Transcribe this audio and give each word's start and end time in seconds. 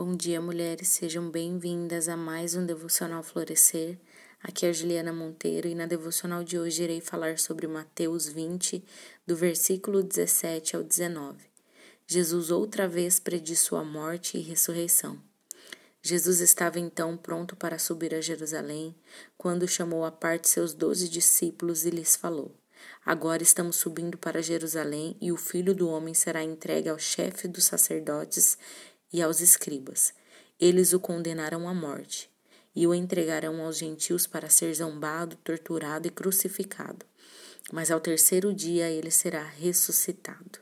Bom 0.00 0.14
dia, 0.14 0.40
mulheres. 0.40 0.86
Sejam 0.86 1.28
bem-vindas 1.28 2.08
a 2.08 2.16
mais 2.16 2.54
um 2.54 2.64
Devocional 2.64 3.20
Florescer. 3.20 3.98
Aqui 4.40 4.64
é 4.64 4.68
a 4.68 4.72
Juliana 4.72 5.12
Monteiro 5.12 5.66
e 5.66 5.74
na 5.74 5.86
devocional 5.86 6.44
de 6.44 6.56
hoje 6.56 6.84
irei 6.84 7.00
falar 7.00 7.36
sobre 7.36 7.66
Mateus 7.66 8.28
20, 8.28 8.84
do 9.26 9.34
versículo 9.34 10.00
17 10.00 10.76
ao 10.76 10.84
19. 10.84 11.38
Jesus 12.06 12.52
outra 12.52 12.86
vez 12.86 13.18
prediz 13.18 13.58
sua 13.58 13.82
morte 13.82 14.38
e 14.38 14.40
ressurreição. 14.40 15.20
Jesus 16.00 16.38
estava 16.38 16.78
então 16.78 17.16
pronto 17.16 17.56
para 17.56 17.76
subir 17.76 18.14
a 18.14 18.20
Jerusalém, 18.20 18.94
quando 19.36 19.66
chamou 19.66 20.04
à 20.04 20.12
parte 20.12 20.48
seus 20.48 20.72
doze 20.72 21.08
discípulos 21.08 21.84
e 21.84 21.90
lhes 21.90 22.14
falou: 22.14 22.54
Agora 23.04 23.42
estamos 23.42 23.76
subindo 23.76 24.18
para 24.18 24.42
Jerusalém 24.42 25.16
e 25.20 25.32
o 25.32 25.36
filho 25.36 25.74
do 25.74 25.88
homem 25.88 26.14
será 26.14 26.42
entregue 26.42 26.88
ao 26.88 26.98
chefe 26.98 27.48
dos 27.48 27.64
sacerdotes 27.64 28.58
e 29.12 29.22
aos 29.22 29.40
escribas. 29.40 30.12
Eles 30.60 30.92
o 30.92 31.00
condenarão 31.00 31.68
à 31.68 31.74
morte 31.74 32.30
e 32.74 32.86
o 32.86 32.94
entregarão 32.94 33.60
aos 33.60 33.78
gentios 33.78 34.26
para 34.26 34.48
ser 34.48 34.72
zombado, 34.74 35.36
torturado 35.36 36.06
e 36.06 36.10
crucificado. 36.10 37.04
Mas 37.72 37.90
ao 37.90 38.00
terceiro 38.00 38.54
dia 38.54 38.88
ele 38.90 39.10
será 39.10 39.42
ressuscitado. 39.42 40.60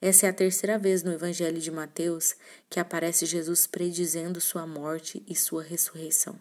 Essa 0.00 0.26
é 0.26 0.28
a 0.28 0.32
terceira 0.32 0.78
vez 0.78 1.02
no 1.02 1.12
Evangelho 1.12 1.60
de 1.60 1.70
Mateus 1.70 2.36
que 2.70 2.78
aparece 2.78 3.26
Jesus 3.26 3.66
predizendo 3.66 4.40
sua 4.40 4.66
morte 4.66 5.24
e 5.26 5.34
sua 5.34 5.62
ressurreição. 5.62 6.38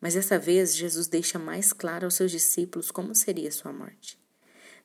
Mas 0.00 0.14
dessa 0.14 0.38
vez 0.38 0.74
Jesus 0.74 1.06
deixa 1.06 1.38
mais 1.38 1.72
claro 1.72 2.06
aos 2.06 2.14
seus 2.14 2.30
discípulos 2.30 2.90
como 2.90 3.14
seria 3.14 3.52
sua 3.52 3.72
morte. 3.72 4.18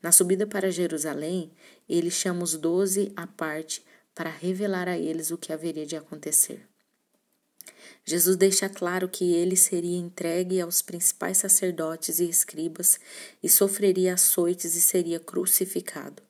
Na 0.02 0.12
subida 0.12 0.48
para 0.48 0.72
Jerusalém, 0.72 1.52
ele 1.88 2.10
chama 2.10 2.44
os 2.44 2.56
doze 2.56 3.12
à 3.16 3.28
parte 3.28 3.84
para 4.14 4.30
revelar 4.30 4.88
a 4.88 4.98
eles 4.98 5.32
o 5.32 5.38
que 5.38 5.54
haveria 5.54 5.86
de 5.86 5.96
acontecer. 5.96 6.68
Jesus 8.04 8.36
deixa 8.36 8.68
claro 8.68 9.08
que 9.08 9.34
ele 9.34 9.56
seria 9.56 9.98
entregue 9.98 10.60
aos 10.60 10.82
principais 10.82 11.38
sacerdotes 11.38 12.20
e 12.20 12.28
escribas 12.28 13.00
e 13.42 13.50
sofreria 13.50 14.16
açoites 14.16 14.76
e 14.76 14.82
seria 14.82 15.20
crucificado. 15.20 16.22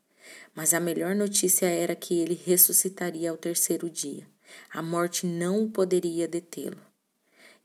Mas 0.54 0.74
a 0.74 0.80
melhor 0.80 1.16
notícia 1.16 1.66
era 1.66 1.96
que 1.96 2.20
ele 2.20 2.40
ressuscitaria 2.46 3.32
ao 3.32 3.38
terceiro 3.38 3.90
dia. 3.90 4.28
A 4.72 4.82
morte 4.82 5.26
não 5.26 5.70
poderia 5.70 6.28
detê-lo. 6.28 6.80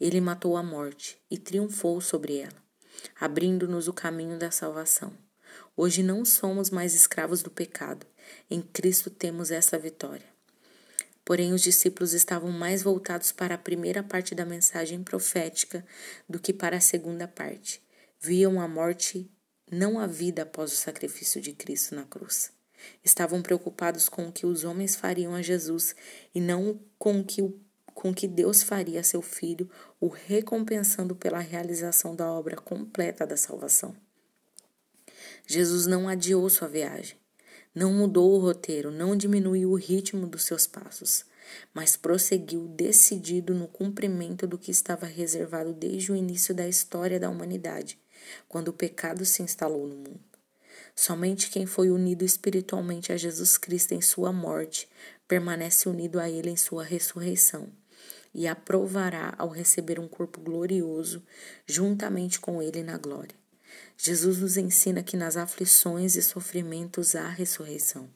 Ele 0.00 0.20
matou 0.20 0.56
a 0.56 0.62
morte 0.62 1.18
e 1.30 1.36
triunfou 1.36 2.00
sobre 2.00 2.38
ela, 2.38 2.62
abrindo-nos 3.18 3.88
o 3.88 3.92
caminho 3.92 4.38
da 4.38 4.50
salvação. 4.50 5.25
Hoje 5.76 6.02
não 6.02 6.24
somos 6.24 6.70
mais 6.70 6.94
escravos 6.94 7.42
do 7.42 7.50
pecado. 7.50 8.06
Em 8.50 8.60
Cristo 8.60 9.10
temos 9.10 9.50
essa 9.50 9.78
vitória. 9.78 10.26
Porém, 11.24 11.52
os 11.52 11.60
discípulos 11.60 12.12
estavam 12.12 12.52
mais 12.52 12.82
voltados 12.82 13.32
para 13.32 13.56
a 13.56 13.58
primeira 13.58 14.02
parte 14.02 14.34
da 14.34 14.46
mensagem 14.46 15.02
profética 15.02 15.84
do 16.28 16.38
que 16.38 16.52
para 16.52 16.76
a 16.76 16.80
segunda 16.80 17.26
parte. 17.26 17.82
Viam 18.20 18.60
a 18.60 18.68
morte, 18.68 19.28
não 19.70 19.98
a 19.98 20.06
vida 20.06 20.42
após 20.42 20.72
o 20.72 20.76
sacrifício 20.76 21.40
de 21.40 21.52
Cristo 21.52 21.96
na 21.96 22.04
cruz. 22.04 22.52
Estavam 23.04 23.42
preocupados 23.42 24.08
com 24.08 24.28
o 24.28 24.32
que 24.32 24.46
os 24.46 24.62
homens 24.62 24.94
fariam 24.94 25.34
a 25.34 25.42
Jesus 25.42 25.96
e 26.34 26.40
não 26.40 26.80
com 26.98 27.20
o 27.20 27.24
que 27.24 27.42
com 27.96 28.12
que 28.12 28.28
Deus 28.28 28.62
faria 28.62 29.00
a 29.00 29.02
seu 29.02 29.22
filho, 29.22 29.70
o 29.98 30.06
recompensando 30.06 31.16
pela 31.16 31.38
realização 31.38 32.14
da 32.14 32.30
obra 32.30 32.54
completa 32.54 33.26
da 33.26 33.38
salvação. 33.38 33.96
Jesus 35.44 35.86
não 35.86 36.08
adiou 36.08 36.48
sua 36.48 36.68
viagem, 36.68 37.16
não 37.74 37.92
mudou 37.92 38.32
o 38.32 38.38
roteiro, 38.38 38.90
não 38.90 39.16
diminuiu 39.16 39.70
o 39.70 39.76
ritmo 39.76 40.26
dos 40.26 40.44
seus 40.44 40.66
passos, 40.66 41.24
mas 41.74 41.96
prosseguiu 41.96 42.68
decidido 42.68 43.54
no 43.54 43.66
cumprimento 43.68 44.46
do 44.46 44.56
que 44.56 44.70
estava 44.70 45.06
reservado 45.06 45.72
desde 45.72 46.12
o 46.12 46.16
início 46.16 46.54
da 46.54 46.68
história 46.68 47.20
da 47.20 47.28
humanidade, 47.28 47.98
quando 48.48 48.68
o 48.68 48.72
pecado 48.72 49.24
se 49.24 49.42
instalou 49.42 49.86
no 49.86 49.96
mundo. 49.96 50.20
Somente 50.94 51.50
quem 51.50 51.66
foi 51.66 51.90
unido 51.90 52.24
espiritualmente 52.24 53.12
a 53.12 53.16
Jesus 53.16 53.58
Cristo 53.58 53.92
em 53.92 54.00
sua 54.00 54.32
morte 54.32 54.88
permanece 55.28 55.88
unido 55.88 56.18
a 56.18 56.30
Ele 56.30 56.50
em 56.50 56.56
sua 56.56 56.82
ressurreição 56.82 57.70
e 58.36 58.46
aprovará 58.46 59.34
ao 59.38 59.48
receber 59.48 59.98
um 59.98 60.06
corpo 60.06 60.38
glorioso 60.40 61.22
juntamente 61.66 62.38
com 62.38 62.62
ele 62.62 62.82
na 62.82 62.98
glória. 62.98 63.34
Jesus 63.96 64.38
nos 64.38 64.56
ensina 64.56 65.02
que 65.02 65.16
nas 65.16 65.36
aflições 65.36 66.16
e 66.16 66.22
sofrimentos 66.22 67.14
há 67.14 67.28
ressurreição, 67.28 68.10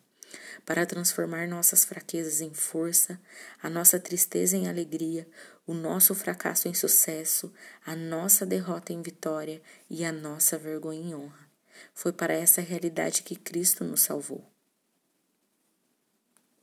para 0.64 0.86
transformar 0.86 1.48
nossas 1.48 1.84
fraquezas 1.84 2.40
em 2.40 2.52
força, 2.52 3.20
a 3.62 3.70
nossa 3.70 3.98
tristeza 3.98 4.56
em 4.56 4.68
alegria, 4.68 5.26
o 5.66 5.74
nosso 5.74 6.14
fracasso 6.14 6.68
em 6.68 6.74
sucesso, 6.74 7.52
a 7.84 7.96
nossa 7.96 8.44
derrota 8.44 8.92
em 8.92 9.02
vitória 9.02 9.62
e 9.88 10.04
a 10.04 10.12
nossa 10.12 10.58
vergonha 10.58 11.00
em 11.00 11.14
honra. 11.14 11.48
Foi 11.94 12.12
para 12.12 12.34
essa 12.34 12.60
realidade 12.60 13.22
que 13.22 13.36
Cristo 13.36 13.84
nos 13.84 14.02
salvou. 14.02 14.44